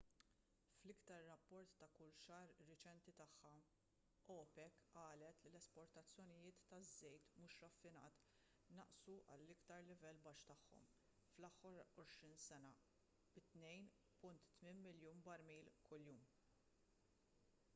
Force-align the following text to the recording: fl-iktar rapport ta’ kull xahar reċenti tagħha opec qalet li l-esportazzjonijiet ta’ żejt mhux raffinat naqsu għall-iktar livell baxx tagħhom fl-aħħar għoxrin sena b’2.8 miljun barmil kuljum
fl-iktar 0.81 1.23
rapport 1.25 1.73
ta’ 1.81 1.87
kull 1.97 2.13
xahar 2.27 2.53
reċenti 2.69 3.13
tagħha 3.19 3.49
opec 4.35 4.79
qalet 4.95 5.43
li 5.45 5.51
l-esportazzjonijiet 5.51 6.63
ta’ 6.71 6.79
żejt 6.93 7.29
mhux 7.43 7.59
raffinat 7.65 8.23
naqsu 8.79 9.17
għall-iktar 9.35 9.85
livell 9.91 10.23
baxx 10.29 10.47
tagħhom 10.53 10.89
fl-aħħar 11.35 11.79
għoxrin 11.85 12.35
sena 12.47 12.73
b’2.8 13.37 14.75
miljun 14.89 15.25
barmil 15.31 15.71
kuljum 15.93 16.25